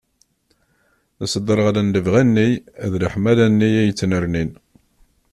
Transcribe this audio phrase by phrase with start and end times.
[1.31, 2.49] Sdereɣlen lebɣi-nni
[2.91, 4.51] d leḥmala-nni i yettnernin.